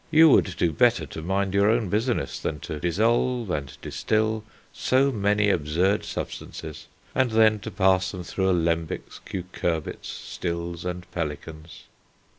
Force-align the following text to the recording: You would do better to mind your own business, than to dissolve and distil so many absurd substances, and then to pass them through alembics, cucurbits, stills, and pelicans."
You 0.09 0.29
would 0.29 0.55
do 0.57 0.73
better 0.73 1.05
to 1.05 1.21
mind 1.21 1.53
your 1.53 1.69
own 1.69 1.87
business, 1.87 2.39
than 2.39 2.59
to 2.61 2.79
dissolve 2.79 3.51
and 3.51 3.77
distil 3.83 4.43
so 4.73 5.11
many 5.11 5.51
absurd 5.51 6.05
substances, 6.05 6.87
and 7.13 7.29
then 7.29 7.59
to 7.59 7.69
pass 7.69 8.09
them 8.09 8.23
through 8.23 8.49
alembics, 8.49 9.19
cucurbits, 9.25 10.07
stills, 10.09 10.85
and 10.85 11.05
pelicans." 11.11 11.83